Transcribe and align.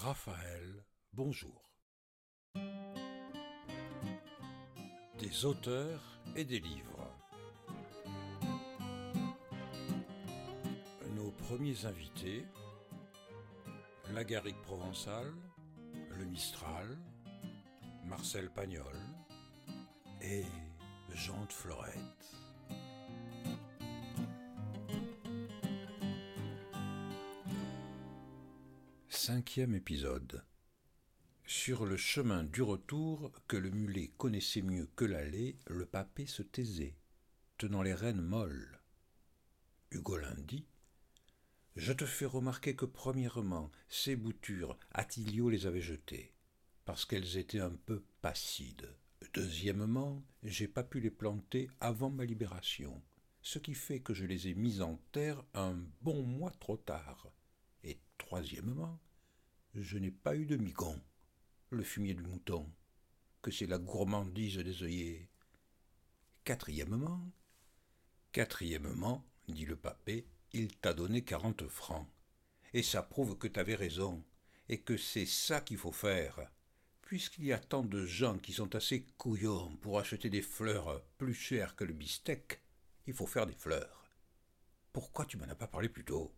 Raphaël, 0.00 0.84
bonjour. 1.12 1.72
Des 5.18 5.44
auteurs 5.44 6.20
et 6.36 6.44
des 6.44 6.60
livres. 6.60 7.10
Nos 11.16 11.32
premiers 11.32 11.84
invités, 11.84 12.46
la 14.12 14.22
garrigue 14.22 14.62
provençale, 14.62 15.34
le 16.16 16.24
Mistral, 16.26 16.96
Marcel 18.04 18.50
Pagnol 18.50 18.96
et 20.22 20.44
Jean 21.12 21.44
de 21.44 21.52
Florette. 21.52 22.47
Cinquième 29.28 29.74
épisode. 29.74 30.42
Sur 31.44 31.84
le 31.84 31.98
chemin 31.98 32.44
du 32.44 32.62
retour, 32.62 33.30
que 33.46 33.58
le 33.58 33.68
mulet 33.68 34.10
connaissait 34.16 34.62
mieux 34.62 34.88
que 34.96 35.04
l'allée, 35.04 35.58
le 35.66 35.84
papé 35.84 36.24
se 36.24 36.40
taisait, 36.40 36.96
tenant 37.58 37.82
les 37.82 37.92
rênes 37.92 38.22
molles. 38.22 38.80
Hugolin 39.90 40.34
dit 40.46 40.64
Je 41.76 41.92
te 41.92 42.06
fais 42.06 42.24
remarquer 42.24 42.74
que, 42.74 42.86
premièrement, 42.86 43.70
ces 43.90 44.16
boutures, 44.16 44.78
Attilio 44.92 45.50
les 45.50 45.66
avait 45.66 45.82
jetées, 45.82 46.32
parce 46.86 47.04
qu'elles 47.04 47.36
étaient 47.36 47.60
un 47.60 47.76
peu 47.84 48.02
pacides. 48.22 48.96
Deuxièmement, 49.34 50.24
j'ai 50.42 50.68
pas 50.68 50.84
pu 50.84 51.00
les 51.00 51.10
planter 51.10 51.68
avant 51.80 52.08
ma 52.08 52.24
libération, 52.24 53.02
ce 53.42 53.58
qui 53.58 53.74
fait 53.74 54.00
que 54.00 54.14
je 54.14 54.24
les 54.24 54.48
ai 54.48 54.54
mises 54.54 54.80
en 54.80 54.98
terre 55.12 55.44
un 55.52 55.76
bon 56.00 56.22
mois 56.22 56.54
trop 56.60 56.78
tard. 56.78 57.30
Et 57.84 58.00
troisièmement, 58.16 58.98
je 59.74 59.98
n'ai 59.98 60.10
pas 60.10 60.36
eu 60.36 60.46
de 60.46 60.56
migon, 60.56 61.00
le 61.70 61.82
fumier 61.82 62.14
du 62.14 62.22
mouton, 62.22 62.70
que 63.42 63.50
c'est 63.50 63.66
la 63.66 63.78
gourmandise 63.78 64.58
des 64.58 64.82
œillets. 64.82 65.28
Quatrièmement, 66.44 67.30
quatrièmement, 68.32 69.24
dit 69.48 69.66
le 69.66 69.76
papé, 69.76 70.26
il 70.52 70.76
t'a 70.76 70.94
donné 70.94 71.22
quarante 71.22 71.66
francs. 71.68 72.08
Et 72.72 72.82
ça 72.82 73.02
prouve 73.02 73.38
que 73.38 73.48
t'avais 73.48 73.74
raison, 73.74 74.24
et 74.68 74.80
que 74.80 74.96
c'est 74.96 75.26
ça 75.26 75.60
qu'il 75.60 75.78
faut 75.78 75.92
faire. 75.92 76.50
Puisqu'il 77.02 77.46
y 77.46 77.52
a 77.52 77.58
tant 77.58 77.82
de 77.82 78.04
gens 78.04 78.38
qui 78.38 78.52
sont 78.52 78.74
assez 78.74 79.06
couillons 79.16 79.76
pour 79.76 79.98
acheter 79.98 80.28
des 80.28 80.42
fleurs 80.42 81.02
plus 81.16 81.34
chères 81.34 81.74
que 81.74 81.84
le 81.84 81.94
bistec, 81.94 82.60
il 83.06 83.14
faut 83.14 83.26
faire 83.26 83.46
des 83.46 83.54
fleurs. 83.54 84.10
Pourquoi 84.92 85.24
tu 85.24 85.38
m'en 85.38 85.48
as 85.48 85.54
pas 85.54 85.66
parlé 85.66 85.88
plus 85.88 86.04
tôt? 86.04 86.34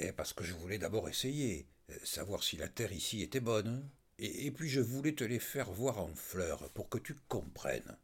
Eh, 0.00 0.12
parce 0.12 0.32
que 0.32 0.44
je 0.44 0.54
voulais 0.54 0.78
d'abord 0.78 1.08
essayer, 1.08 1.68
savoir 2.02 2.42
si 2.42 2.56
la 2.56 2.68
terre 2.68 2.92
ici 2.92 3.22
était 3.22 3.40
bonne, 3.40 3.88
et, 4.18 4.50
puis 4.52 4.68
je 4.68 4.80
voulais 4.80 5.14
te 5.14 5.24
les 5.24 5.40
faire 5.40 5.70
voir 5.72 5.98
en 5.98 6.14
fleurs 6.14 6.70
pour 6.70 6.88
que 6.88 6.98
tu 6.98 7.14
comprennes. 7.28 7.98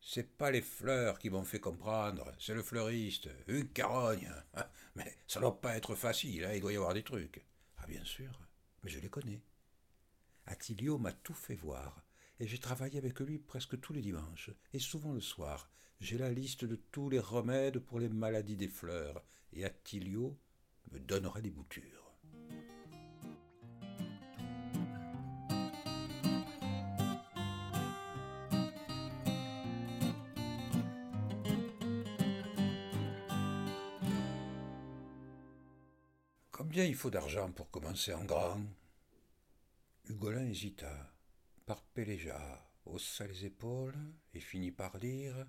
C'est 0.00 0.36
pas 0.36 0.50
les 0.50 0.62
fleurs 0.62 1.18
qui 1.18 1.28
m'ont 1.28 1.44
fait 1.44 1.60
comprendre, 1.60 2.32
c'est 2.38 2.54
le 2.54 2.62
fleuriste, 2.62 3.28
Hugues 3.48 3.72
Carogne. 3.72 4.32
Ah, 4.54 4.70
mais 4.94 5.16
ça 5.26 5.40
doit 5.40 5.60
pas 5.60 5.76
être 5.76 5.94
facile, 5.94 6.44
hein, 6.44 6.52
il 6.54 6.60
doit 6.60 6.72
y 6.72 6.76
avoir 6.76 6.94
des 6.94 7.02
trucs. 7.02 7.44
Ah 7.78 7.86
bien 7.86 8.04
sûr, 8.04 8.40
mais 8.82 8.90
je 8.90 9.00
les 9.00 9.10
connais. 9.10 9.42
Attilio 10.46 10.98
m'a 10.98 11.12
tout 11.12 11.34
fait 11.34 11.56
voir, 11.56 12.02
et 12.38 12.46
j'ai 12.46 12.58
travaillé 12.58 12.98
avec 12.98 13.20
lui 13.20 13.38
presque 13.38 13.78
tous 13.80 13.92
les 13.92 14.02
dimanches, 14.02 14.50
et 14.72 14.78
souvent 14.78 15.12
le 15.12 15.20
soir. 15.20 15.70
J'ai 16.00 16.16
la 16.16 16.30
liste 16.30 16.64
de 16.64 16.76
tous 16.76 17.10
les 17.10 17.18
remèdes 17.18 17.80
pour 17.80 18.00
les 18.00 18.08
maladies 18.08 18.56
des 18.56 18.68
fleurs, 18.68 19.22
et 19.52 19.64
Attilio 19.64 20.38
me 20.92 20.98
donnera 20.98 21.42
des 21.42 21.50
boutures. 21.50 22.09
Combien 36.70 36.84
il 36.84 36.94
faut 36.94 37.10
d'argent 37.10 37.50
pour 37.50 37.68
commencer 37.68 38.14
en 38.14 38.24
grand? 38.24 38.60
Hugolin 40.08 40.46
hésita, 40.46 41.12
parpelleja, 41.66 42.64
haussa 42.84 43.26
les 43.26 43.46
épaules 43.46 43.98
et 44.34 44.38
finit 44.38 44.70
par 44.70 45.00
dire 45.00 45.48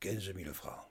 Quinze 0.00 0.30
mille 0.30 0.52
francs. 0.52 0.90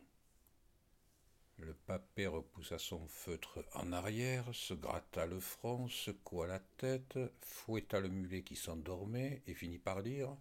Le 1.57 1.73
papé 1.73 2.27
repoussa 2.27 2.79
son 2.79 3.05
feutre 3.09 3.65
en 3.73 3.91
arrière, 3.91 4.45
se 4.55 4.73
gratta 4.73 5.25
le 5.25 5.41
front, 5.41 5.89
secoua 5.89 6.47
la 6.47 6.59
tête, 6.59 7.19
fouetta 7.41 7.99
le 7.99 8.07
mulet 8.07 8.43
qui 8.43 8.55
s'endormait 8.55 9.43
et 9.45 9.55
finit 9.55 9.77
par 9.77 10.03
dire 10.03 10.37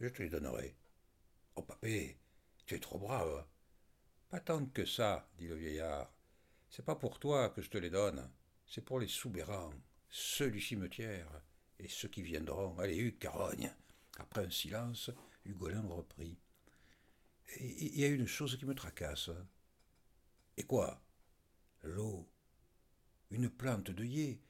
Je 0.00 0.08
te 0.08 0.24
les 0.24 0.28
donnerai. 0.28 0.74
Oh, 1.54 1.62
papé, 1.62 2.18
tu 2.66 2.74
es 2.74 2.80
trop 2.80 2.98
brave. 2.98 3.46
Pas 4.28 4.40
tant 4.40 4.66
que 4.66 4.84
ça, 4.84 5.30
dit 5.38 5.46
le 5.46 5.54
vieillard. 5.54 6.13
C'est 6.74 6.84
pas 6.84 6.96
pour 6.96 7.20
toi 7.20 7.50
que 7.50 7.62
je 7.62 7.70
te 7.70 7.78
les 7.78 7.88
donne, 7.88 8.28
c'est 8.66 8.84
pour 8.84 8.98
les 8.98 9.06
soubérants, 9.06 9.72
ceux 10.08 10.50
du 10.50 10.60
cimetière, 10.60 11.30
et 11.78 11.86
ceux 11.86 12.08
qui 12.08 12.20
viendront. 12.20 12.76
Allez, 12.80 12.96
Hugues 12.96 13.18
Carogne. 13.18 13.72
Après 14.18 14.44
un 14.44 14.50
silence, 14.50 15.12
Hugolin 15.44 15.86
reprit. 15.86 16.36
Il 17.60 17.96
y 17.96 18.02
a 18.02 18.08
une 18.08 18.26
chose 18.26 18.56
qui 18.56 18.66
me 18.66 18.74
tracasse. 18.74 19.30
Et 20.56 20.64
quoi? 20.64 21.00
L'eau. 21.84 22.28
Une 23.30 23.50
plante 23.50 23.92
d'œillet, 23.92 24.40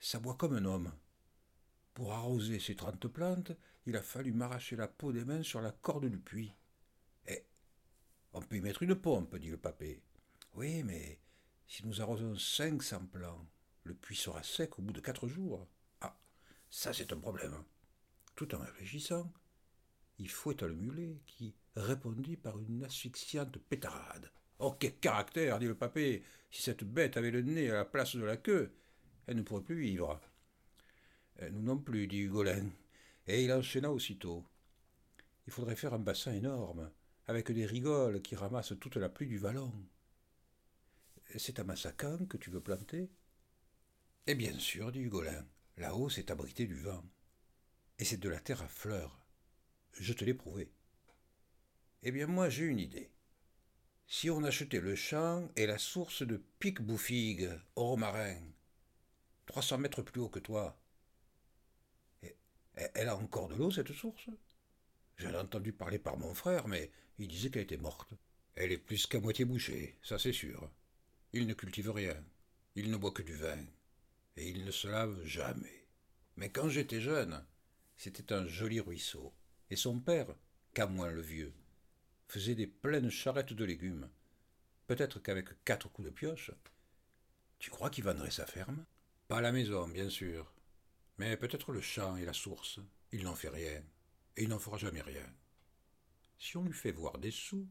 ça 0.00 0.18
boit 0.18 0.34
comme 0.34 0.56
un 0.56 0.64
homme. 0.64 0.92
Pour 1.94 2.12
arroser 2.12 2.58
ces 2.58 2.74
trente 2.74 3.06
plantes, 3.06 3.52
il 3.86 3.96
a 3.96 4.02
fallu 4.02 4.32
m'arracher 4.32 4.74
la 4.74 4.88
peau 4.88 5.12
des 5.12 5.24
mains 5.24 5.44
sur 5.44 5.60
la 5.60 5.70
corde 5.70 6.06
du 6.06 6.18
puits. 6.18 6.56
Eh, 7.28 7.44
on 8.32 8.42
peut 8.42 8.56
y 8.56 8.60
mettre 8.60 8.82
une 8.82 8.96
pompe, 8.96 9.36
dit 9.36 9.50
le 9.50 9.58
papé. 9.58 10.02
Oui, 10.54 10.82
mais 10.82 11.20
si 11.66 11.86
nous 11.86 12.00
arrosons 12.00 12.36
cinq 12.36 12.82
cents 12.82 13.06
plants, 13.06 13.46
le 13.84 13.94
puits 13.94 14.16
sera 14.16 14.42
sec 14.42 14.78
au 14.78 14.82
bout 14.82 14.92
de 14.92 15.00
quatre 15.00 15.28
jours. 15.28 15.66
Ah, 16.00 16.18
ça 16.70 16.92
c'est 16.92 17.12
un 17.12 17.18
problème. 17.18 17.64
Tout 18.34 18.54
en 18.54 18.58
réfléchissant, 18.58 19.32
il 20.18 20.30
fouetta 20.30 20.66
le 20.66 20.74
mulet, 20.74 21.20
qui 21.26 21.54
répondit 21.74 22.36
par 22.36 22.58
une 22.58 22.84
asphyxiante 22.84 23.58
pétarade. 23.58 24.30
Oh, 24.58 24.74
quel 24.78 24.96
caractère, 24.98 25.58
dit 25.58 25.66
le 25.66 25.74
papé. 25.74 26.22
Si 26.50 26.62
cette 26.62 26.84
bête 26.84 27.16
avait 27.16 27.30
le 27.30 27.42
nez 27.42 27.70
à 27.70 27.74
la 27.74 27.84
place 27.84 28.16
de 28.16 28.24
la 28.24 28.36
queue, 28.36 28.72
elle 29.26 29.36
ne 29.36 29.42
pourrait 29.42 29.62
plus 29.62 29.78
vivre. 29.78 30.20
Euh, 31.42 31.50
nous 31.50 31.62
non 31.62 31.78
plus, 31.78 32.06
dit 32.06 32.20
Hugolin. 32.20 32.70
Et 33.26 33.44
il 33.44 33.52
enchaîna 33.52 33.90
aussitôt. 33.90 34.44
Il 35.46 35.52
faudrait 35.52 35.76
faire 35.76 35.92
un 35.92 35.98
bassin 35.98 36.32
énorme, 36.32 36.90
avec 37.26 37.50
des 37.52 37.66
rigoles 37.66 38.22
qui 38.22 38.36
ramassent 38.36 38.74
toute 38.80 38.96
la 38.96 39.08
pluie 39.08 39.26
du 39.26 39.38
vallon. 39.38 39.72
C'est 41.36 41.58
à 41.58 41.64
Massacan 41.64 42.26
que 42.26 42.36
tu 42.36 42.50
veux 42.50 42.60
planter? 42.60 43.10
Eh 44.26 44.34
bien 44.34 44.58
sûr, 44.58 44.92
dit 44.92 45.00
Hugolin. 45.00 45.46
Là-haut, 45.76 46.08
c'est 46.08 46.30
abrité 46.30 46.66
du 46.66 46.76
vent. 46.76 47.04
Et 47.98 48.04
c'est 48.04 48.16
de 48.16 48.28
la 48.28 48.40
terre 48.40 48.62
à 48.62 48.68
fleurs. 48.68 49.26
Je 49.92 50.12
te 50.12 50.24
l'ai 50.24 50.34
prouvé. 50.34 50.70
Eh 52.02 52.12
bien, 52.12 52.26
moi, 52.26 52.48
j'ai 52.48 52.64
une 52.64 52.78
idée 52.78 53.10
si 54.06 54.30
on 54.30 54.44
achetait 54.44 54.80
le 54.80 54.94
champ 54.94 55.48
et 55.56 55.66
la 55.66 55.78
source 55.78 56.22
de 56.22 56.40
Pic-Bouffigue, 56.60 57.50
au 57.74 57.86
Romarin, 57.86 58.40
300 59.46 59.78
mètres 59.78 60.02
plus 60.02 60.20
haut 60.20 60.28
que 60.28 60.38
toi. 60.38 60.78
Et, 62.22 62.36
elle 62.94 63.08
a 63.08 63.16
encore 63.16 63.48
de 63.48 63.56
l'eau, 63.56 63.70
cette 63.70 63.92
source? 63.92 64.28
J'en 65.16 65.32
ai 65.32 65.36
entendu 65.36 65.72
parler 65.72 65.98
par 65.98 66.16
mon 66.18 66.34
frère, 66.34 66.68
mais 66.68 66.90
il 67.18 67.28
disait 67.28 67.50
qu'elle 67.50 67.62
était 67.62 67.76
morte. 67.76 68.10
Elle 68.54 68.72
est 68.72 68.78
plus 68.78 69.06
qu'à 69.06 69.20
moitié 69.20 69.44
bouchée, 69.44 69.98
ça 70.02 70.18
c'est 70.18 70.32
sûr. 70.32 70.70
Il 71.32 71.46
ne 71.46 71.54
cultive 71.54 71.90
rien, 71.90 72.16
il 72.74 72.90
ne 72.90 72.96
boit 72.96 73.10
que 73.10 73.22
du 73.22 73.34
vin, 73.34 73.64
et 74.36 74.48
il 74.48 74.64
ne 74.64 74.70
se 74.70 74.88
lave 74.88 75.22
jamais. 75.24 75.86
Mais 76.36 76.50
quand 76.50 76.68
j'étais 76.68 77.00
jeune, 77.00 77.44
c'était 77.96 78.32
un 78.32 78.46
joli 78.46 78.80
ruisseau, 78.80 79.32
et 79.70 79.76
son 79.76 79.98
père, 79.98 80.34
Camoin 80.74 81.10
le 81.10 81.22
vieux, 81.22 81.54
faisait 82.28 82.54
des 82.54 82.66
pleines 82.66 83.10
charrettes 83.10 83.54
de 83.54 83.64
légumes. 83.64 84.10
Peut-être 84.86 85.20
qu'avec 85.20 85.64
quatre 85.64 85.88
coups 85.88 86.06
de 86.06 86.12
pioche. 86.12 86.50
Tu 87.58 87.70
crois 87.70 87.88
qu'il 87.88 88.04
vendrait 88.04 88.30
sa 88.30 88.46
ferme? 88.46 88.84
Pas 89.26 89.40
la 89.40 89.52
maison, 89.52 89.88
bien 89.88 90.10
sûr. 90.10 90.52
Mais 91.18 91.36
peut-être 91.36 91.72
le 91.72 91.80
champ 91.80 92.16
et 92.16 92.24
la 92.24 92.34
source. 92.34 92.78
Il 93.12 93.24
n'en 93.24 93.34
fait 93.34 93.48
rien. 93.48 93.82
Et 94.36 94.42
il 94.42 94.50
n'en 94.50 94.58
fera 94.58 94.76
jamais 94.76 95.00
rien. 95.00 95.26
Si 96.38 96.56
on 96.56 96.64
lui 96.64 96.74
fait 96.74 96.92
voir 96.92 97.18
des 97.18 97.30
sous, 97.30 97.66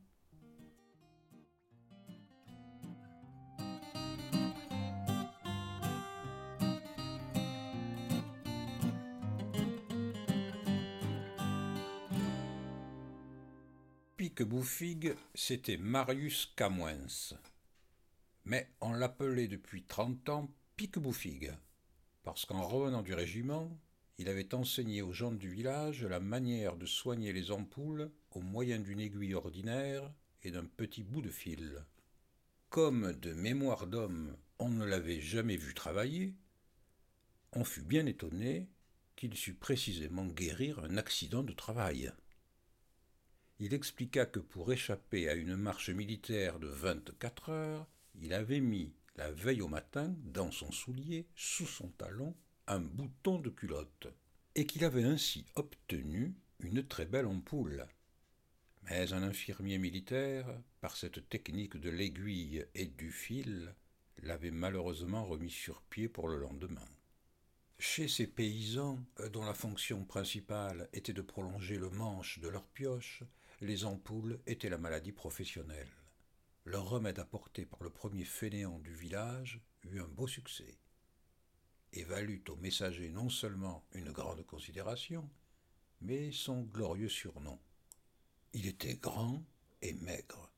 Pique-Bouffigue, 14.25 15.13
c'était 15.35 15.77
Marius 15.77 16.51
Camoens. 16.55 17.35
Mais 18.43 18.67
on 18.81 18.91
l'appelait 18.91 19.47
depuis 19.47 19.83
trente 19.83 20.27
ans 20.29 20.51
Pique-Bouffigue, 20.77 21.53
parce 22.23 22.47
qu'en 22.47 22.63
revenant 22.63 23.03
du 23.03 23.13
régiment, 23.13 23.69
il 24.17 24.27
avait 24.27 24.55
enseigné 24.55 25.03
aux 25.03 25.13
gens 25.13 25.31
du 25.31 25.47
village 25.47 26.03
la 26.03 26.19
manière 26.19 26.75
de 26.75 26.87
soigner 26.87 27.33
les 27.33 27.51
ampoules 27.51 28.09
au 28.31 28.41
moyen 28.41 28.79
d'une 28.79 28.99
aiguille 28.99 29.35
ordinaire 29.35 30.11
et 30.41 30.49
d'un 30.49 30.65
petit 30.65 31.03
bout 31.03 31.21
de 31.21 31.29
fil. 31.29 31.85
Comme 32.71 33.13
de 33.13 33.31
mémoire 33.31 33.85
d'homme 33.85 34.35
on 34.57 34.69
ne 34.69 34.85
l'avait 34.85 35.21
jamais 35.21 35.55
vu 35.55 35.75
travailler, 35.75 36.33
on 37.51 37.63
fut 37.63 37.83
bien 37.83 38.07
étonné 38.07 38.69
qu'il 39.15 39.35
sût 39.35 39.53
précisément 39.53 40.25
guérir 40.25 40.79
un 40.79 40.97
accident 40.97 41.43
de 41.43 41.53
travail. 41.53 42.11
Il 43.59 43.73
expliqua 43.73 44.25
que 44.25 44.39
pour 44.39 44.73
échapper 44.73 45.29
à 45.29 45.33
une 45.33 45.55
marche 45.55 45.89
militaire 45.89 46.59
de 46.59 46.67
vingt-quatre 46.67 47.49
heures, 47.49 47.87
il 48.21 48.33
avait 48.33 48.59
mis, 48.59 48.91
la 49.15 49.31
veille 49.31 49.61
au 49.61 49.69
matin, 49.69 50.13
dans 50.25 50.51
son 50.51 50.73
soulier, 50.73 51.25
sous 51.37 51.65
son 51.65 51.87
talon, 51.89 52.35
un 52.67 52.81
bouton 52.81 53.39
de 53.39 53.49
culotte, 53.49 54.07
et 54.55 54.65
qu'il 54.65 54.83
avait 54.83 55.05
ainsi 55.05 55.45
obtenu 55.55 56.35
une 56.59 56.85
très 56.85 57.05
belle 57.05 57.27
ampoule. 57.27 57.87
Mais 58.83 59.13
un 59.13 59.23
infirmier 59.23 59.77
militaire, 59.77 60.47
par 60.81 60.97
cette 60.97 61.29
technique 61.29 61.77
de 61.77 61.89
l'aiguille 61.89 62.65
et 62.75 62.87
du 62.87 63.09
fil, 63.09 63.73
l'avait 64.21 64.51
malheureusement 64.51 65.25
remis 65.25 65.49
sur 65.49 65.81
pied 65.83 66.09
pour 66.09 66.27
le 66.27 66.39
lendemain. 66.39 66.87
Chez 67.79 68.07
ces 68.09 68.27
paysans, 68.27 68.99
dont 69.31 69.45
la 69.45 69.53
fonction 69.53 70.03
principale 70.03 70.89
était 70.91 71.13
de 71.13 71.21
prolonger 71.21 71.77
le 71.77 71.89
manche 71.89 72.39
de 72.39 72.47
leur 72.47 72.65
pioche, 72.67 73.23
les 73.61 73.85
ampoules 73.85 74.39
étaient 74.45 74.69
la 74.69 74.77
maladie 74.77 75.11
professionnelle. 75.11 75.91
Leur 76.65 76.89
remède 76.89 77.19
apporté 77.19 77.65
par 77.65 77.83
le 77.83 77.89
premier 77.89 78.25
fainéant 78.25 78.79
du 78.79 78.93
village 78.93 79.61
eut 79.83 79.99
un 79.99 80.07
beau 80.07 80.27
succès, 80.27 80.79
et 81.93 82.03
valut 82.03 82.43
au 82.49 82.55
messager 82.55 83.09
non 83.09 83.29
seulement 83.29 83.85
une 83.93 84.11
grande 84.11 84.45
considération, 84.45 85.29
mais 86.01 86.31
son 86.31 86.63
glorieux 86.63 87.09
surnom. 87.09 87.59
Il 88.53 88.67
était 88.67 88.95
grand 88.95 89.43
et 89.81 89.93
maigre, 89.93 90.51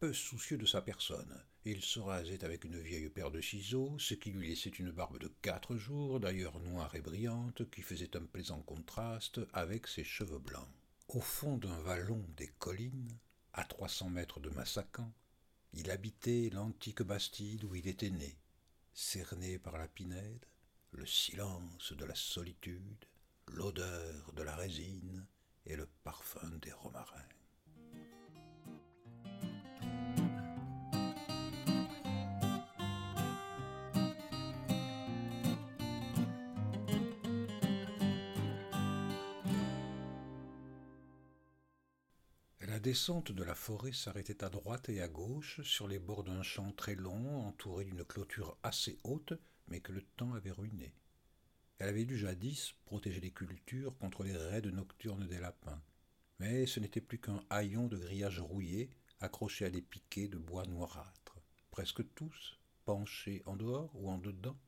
peu 0.00 0.12
soucieux 0.12 0.58
de 0.58 0.66
sa 0.66 0.82
personne, 0.82 1.42
il 1.68 1.82
se 1.82 1.98
rasait 1.98 2.44
avec 2.44 2.62
une 2.62 2.78
vieille 2.78 3.08
paire 3.08 3.32
de 3.32 3.40
ciseaux, 3.40 3.98
ce 3.98 4.14
qui 4.14 4.30
lui 4.30 4.46
laissait 4.46 4.70
une 4.70 4.92
barbe 4.92 5.18
de 5.18 5.26
quatre 5.42 5.74
jours, 5.74 6.20
d'ailleurs 6.20 6.60
noire 6.60 6.94
et 6.94 7.00
brillante, 7.00 7.68
qui 7.70 7.82
faisait 7.82 8.16
un 8.16 8.24
plaisant 8.24 8.62
contraste 8.62 9.40
avec 9.52 9.88
ses 9.88 10.04
cheveux 10.04 10.38
blancs. 10.38 10.68
Au 11.08 11.20
fond 11.20 11.56
d'un 11.56 11.78
vallon 11.82 12.24
des 12.36 12.48
collines, 12.58 13.16
à 13.52 13.62
trois 13.64 13.88
cents 13.88 14.10
mètres 14.10 14.40
de 14.40 14.50
Massacan, 14.50 15.12
il 15.72 15.90
habitait 15.92 16.50
l'antique 16.52 17.02
Bastide 17.02 17.62
où 17.62 17.76
il 17.76 17.86
était 17.86 18.10
né, 18.10 18.36
cerné 18.92 19.60
par 19.60 19.78
la 19.78 19.86
pinède, 19.86 20.44
le 20.90 21.06
silence 21.06 21.92
de 21.92 22.04
la 22.04 22.14
solitude, 22.16 23.04
l'odeur 23.46 24.32
de 24.32 24.42
la 24.42 24.56
résine 24.56 25.24
et 25.64 25.76
le 25.76 25.86
parfum 26.02 26.50
des 26.60 26.72
romarins. 26.72 27.28
Descente 42.86 43.32
de 43.32 43.42
la 43.42 43.56
forêt 43.56 43.92
s'arrêtait 43.92 44.44
à 44.44 44.48
droite 44.48 44.90
et 44.90 45.02
à 45.02 45.08
gauche 45.08 45.60
sur 45.62 45.88
les 45.88 45.98
bords 45.98 46.22
d'un 46.22 46.44
champ 46.44 46.70
très 46.70 46.94
long 46.94 47.44
entouré 47.44 47.84
d'une 47.84 48.04
clôture 48.04 48.56
assez 48.62 49.00
haute 49.02 49.32
mais 49.66 49.80
que 49.80 49.90
le 49.90 50.02
temps 50.02 50.34
avait 50.34 50.52
ruinée. 50.52 50.94
Elle 51.78 51.88
avait 51.88 52.04
dû 52.04 52.16
jadis 52.16 52.74
protéger 52.84 53.18
les 53.18 53.32
cultures 53.32 53.98
contre 53.98 54.22
les 54.22 54.36
raids 54.36 54.70
nocturnes 54.70 55.26
des 55.26 55.40
lapins, 55.40 55.82
mais 56.38 56.64
ce 56.66 56.78
n'était 56.78 57.00
plus 57.00 57.18
qu'un 57.18 57.42
haillon 57.50 57.88
de 57.88 57.98
grillage 57.98 58.38
rouillé 58.38 58.88
accroché 59.18 59.64
à 59.64 59.70
des 59.70 59.82
piquets 59.82 60.28
de 60.28 60.38
bois 60.38 60.64
noirâtre. 60.64 61.40
Presque 61.72 62.04
tous, 62.14 62.60
penchés 62.84 63.42
en 63.46 63.56
dehors 63.56 63.90
ou 63.96 64.08
en 64.08 64.18
dedans, 64.18 64.60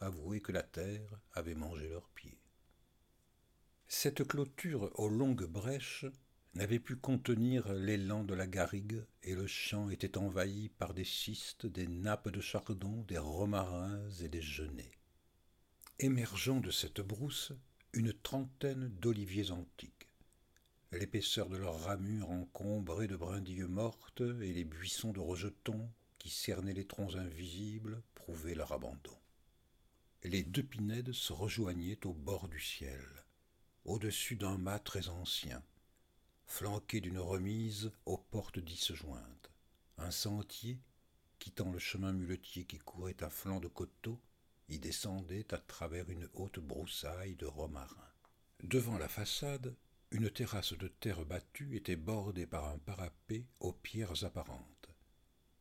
avouaient 0.00 0.40
que 0.40 0.50
la 0.50 0.64
terre 0.64 1.20
avait 1.34 1.54
mangé 1.54 1.88
leurs 1.88 2.10
pieds. 2.16 2.40
Cette 3.86 4.26
clôture 4.26 4.90
aux 4.98 5.08
longues 5.08 5.46
brèches 5.46 6.06
n'avait 6.54 6.78
pu 6.78 6.94
contenir 6.94 7.72
l'élan 7.72 8.22
de 8.22 8.34
la 8.34 8.46
garrigue, 8.46 9.04
et 9.22 9.34
le 9.34 9.46
champ 9.46 9.90
était 9.90 10.16
envahi 10.16 10.68
par 10.68 10.94
des 10.94 11.04
cystes, 11.04 11.66
des 11.66 11.88
nappes 11.88 12.28
de 12.28 12.40
chardon, 12.40 13.04
des 13.08 13.18
romarins 13.18 14.08
et 14.20 14.28
des 14.28 14.42
genêts. 14.42 14.92
Émergeant 15.98 16.60
de 16.60 16.70
cette 16.70 17.00
brousse, 17.00 17.52
une 17.92 18.12
trentaine 18.12 18.88
d'oliviers 19.00 19.50
antiques. 19.50 20.08
L'épaisseur 20.92 21.48
de 21.48 21.56
leurs 21.56 21.80
ramures 21.80 22.30
encombrées 22.30 23.08
de 23.08 23.16
brindilles 23.16 23.62
mortes 23.62 24.22
et 24.42 24.52
les 24.52 24.64
buissons 24.64 25.12
de 25.12 25.20
rejetons 25.20 25.90
qui 26.18 26.30
cernaient 26.30 26.72
les 26.72 26.86
troncs 26.86 27.16
invisibles 27.16 28.00
prouvaient 28.14 28.54
leur 28.54 28.72
abandon. 28.72 29.16
Les 30.22 30.42
deux 30.42 30.62
pinèdes 30.62 31.12
se 31.12 31.32
rejoignaient 31.32 32.06
au 32.06 32.14
bord 32.14 32.48
du 32.48 32.60
ciel, 32.60 33.04
au-dessus 33.84 34.36
d'un 34.36 34.56
mât 34.56 34.78
très 34.78 35.08
ancien, 35.08 35.62
flanqué 36.46 37.00
d'une 37.00 37.18
remise 37.18 37.90
aux 38.06 38.18
portes 38.18 38.58
disjointes. 38.58 39.50
Un 39.98 40.10
sentier, 40.10 40.78
quittant 41.38 41.70
le 41.70 41.78
chemin 41.78 42.12
muletier 42.12 42.64
qui 42.64 42.78
courait 42.78 43.22
à 43.22 43.30
flanc 43.30 43.60
de 43.60 43.68
coteaux, 43.68 44.20
y 44.68 44.78
descendait 44.78 45.52
à 45.52 45.58
travers 45.58 46.08
une 46.10 46.28
haute 46.34 46.58
broussaille 46.58 47.36
de 47.36 47.46
romarins. 47.46 48.12
Devant 48.62 48.96
la 48.96 49.08
façade, 49.08 49.76
une 50.10 50.30
terrasse 50.30 50.72
de 50.72 50.88
terre 50.88 51.24
battue 51.24 51.76
était 51.76 51.96
bordée 51.96 52.46
par 52.46 52.68
un 52.68 52.78
parapet 52.78 53.44
aux 53.60 53.72
pierres 53.72 54.24
apparentes, 54.24 54.88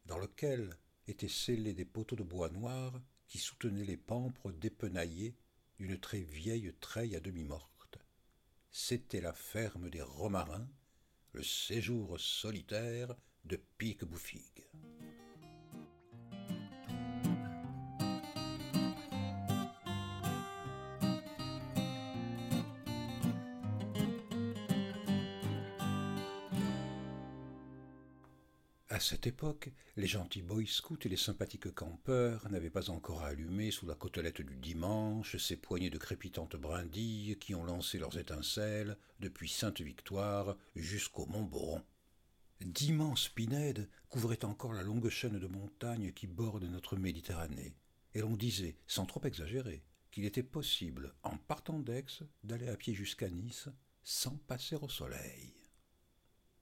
dans 0.05 0.19
lequel 0.19 0.77
étaient 1.07 1.27
scellés 1.27 1.73
des 1.73 1.85
poteaux 1.85 2.15
de 2.15 2.23
bois 2.23 2.49
noir 2.49 3.01
qui 3.27 3.39
soutenaient 3.39 3.83
les 3.83 3.97
pampres 3.97 4.51
dépenaillés 4.51 5.35
d'une 5.79 5.99
très 5.99 6.21
vieille 6.21 6.73
treille 6.79 7.15
à 7.15 7.19
demi 7.19 7.43
morte. 7.43 7.72
C'était 8.75 9.21
la 9.21 9.33
ferme 9.33 9.91
des 9.91 10.01
Romarins, 10.01 10.67
le 11.33 11.43
séjour 11.43 12.19
solitaire 12.19 13.15
de 13.45 13.55
Pique-Bouffigue. 13.77 14.65
Cette 29.03 29.27
époque, 29.27 29.69
les 29.97 30.07
gentils 30.07 30.41
boy 30.41 30.65
scouts 30.65 30.97
et 31.03 31.09
les 31.09 31.17
sympathiques 31.17 31.73
campeurs 31.73 32.49
n'avaient 32.49 32.69
pas 32.69 32.89
encore 32.89 33.23
allumé 33.23 33.69
sous 33.69 33.85
la 33.85 33.95
côtelette 33.95 34.41
du 34.41 34.55
dimanche 34.55 35.35
ces 35.35 35.57
poignées 35.57 35.89
de 35.89 35.97
crépitantes 35.97 36.55
brindilles 36.55 37.37
qui 37.37 37.53
ont 37.53 37.65
lancé 37.65 37.97
leurs 37.99 38.17
étincelles 38.17 38.97
depuis 39.19 39.49
Sainte-Victoire 39.49 40.55
jusqu'au 40.77 41.25
Mont 41.25 41.43
Boron. 41.43 41.83
D'immenses 42.61 43.27
pinèdes 43.27 43.89
couvraient 44.07 44.45
encore 44.45 44.71
la 44.71 44.83
longue 44.83 45.09
chaîne 45.09 45.37
de 45.37 45.47
montagnes 45.47 46.13
qui 46.13 46.25
borde 46.25 46.63
notre 46.63 46.95
Méditerranée, 46.95 47.75
et 48.13 48.21
l'on 48.21 48.37
disait, 48.37 48.77
sans 48.87 49.05
trop 49.05 49.21
exagérer, 49.25 49.83
qu'il 50.11 50.23
était 50.23 50.43
possible, 50.43 51.13
en 51.23 51.35
partant 51.35 51.79
d'Aix, 51.79 52.23
d'aller 52.45 52.69
à 52.69 52.77
pied 52.77 52.93
jusqu'à 52.93 53.29
Nice 53.29 53.67
sans 54.01 54.37
passer 54.47 54.75
au 54.75 54.87
soleil. 54.87 55.53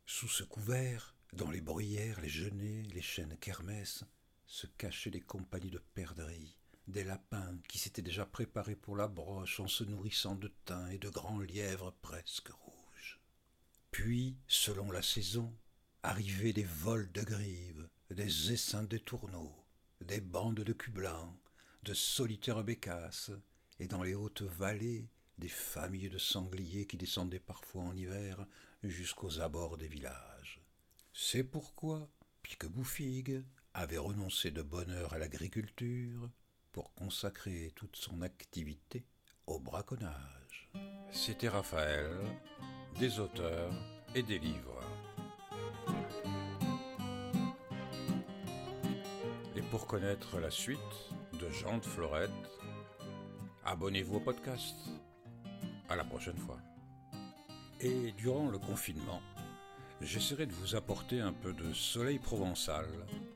Sous 0.07 0.27
ce 0.27 0.43
couvert, 0.43 1.15
dans 1.33 1.49
les 1.49 1.61
bruyères, 1.61 2.19
les 2.21 2.29
genêts, 2.29 2.83
les 2.93 3.01
chênes 3.01 3.37
kermesses, 3.37 4.03
se 4.45 4.67
cachaient 4.67 5.11
des 5.11 5.21
compagnies 5.21 5.69
de 5.69 5.81
perdrix, 5.93 6.57
des 6.87 7.03
lapins 7.03 7.57
qui 7.69 7.77
s'étaient 7.77 8.01
déjà 8.01 8.25
préparés 8.25 8.75
pour 8.75 8.97
la 8.97 9.07
broche 9.07 9.59
en 9.59 9.67
se 9.67 9.83
nourrissant 9.83 10.35
de 10.35 10.51
thym 10.65 10.89
et 10.91 10.97
de 10.97 11.09
grands 11.09 11.39
lièvres 11.39 11.93
presque 12.01 12.49
rouges. 12.49 13.19
Puis, 13.91 14.37
selon 14.47 14.91
la 14.91 15.01
saison, 15.01 15.55
arrivaient 16.03 16.53
des 16.53 16.65
vols 16.65 17.11
de 17.11 17.21
grives, 17.21 17.87
des 18.09 18.51
essaims 18.51 18.87
de 18.87 18.97
tourneaux, 18.97 19.55
des 20.01 20.19
bandes 20.19 20.55
de 20.55 20.73
cul 20.73 20.91
blancs, 20.91 21.33
de 21.83 21.93
solitaires 21.93 22.63
bécasses, 22.63 23.31
et 23.79 23.87
dans 23.87 24.03
les 24.03 24.15
hautes 24.15 24.41
vallées, 24.41 25.07
des 25.37 25.47
familles 25.47 26.09
de 26.09 26.17
sangliers 26.17 26.85
qui 26.85 26.97
descendaient 26.97 27.39
parfois 27.39 27.83
en 27.83 27.95
hiver 27.95 28.45
jusqu'aux 28.83 29.39
abords 29.39 29.77
des 29.77 29.87
villages. 29.87 30.30
C'est 31.23 31.43
pourquoi 31.43 32.09
Piqueboufigue 32.41 33.43
avait 33.75 33.99
renoncé 33.99 34.49
de 34.49 34.63
bonne 34.63 34.89
heure 34.89 35.13
à 35.13 35.19
l'agriculture 35.19 36.27
pour 36.71 36.95
consacrer 36.95 37.71
toute 37.75 37.95
son 37.95 38.23
activité 38.23 39.05
au 39.45 39.59
braconnage. 39.59 40.71
C'était 41.11 41.47
Raphaël, 41.47 42.09
des 42.99 43.19
auteurs 43.19 43.71
et 44.15 44.23
des 44.23 44.39
livres. 44.39 44.81
Et 49.55 49.61
pour 49.61 49.85
connaître 49.85 50.39
la 50.39 50.49
suite 50.49 50.79
de 51.39 51.47
Jean 51.51 51.77
de 51.77 51.85
Florette, 51.85 52.31
abonnez-vous 53.63 54.15
au 54.15 54.21
podcast. 54.21 54.75
À 55.87 55.95
la 55.95 56.03
prochaine 56.03 56.37
fois. 56.37 56.59
Et 57.79 58.11
durant 58.13 58.49
le 58.49 58.57
confinement, 58.57 59.21
j'essaierai 60.01 60.45
de 60.45 60.53
vous 60.53 60.75
apporter 60.75 61.19
un 61.21 61.33
peu 61.33 61.53
de 61.53 61.73
soleil 61.73 62.19
provençal 62.19 62.85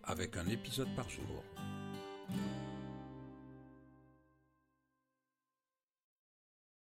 avec 0.04 0.38
un 0.38 0.48
épisode 0.48 0.94
par 0.96 1.10
jour. 1.10 1.44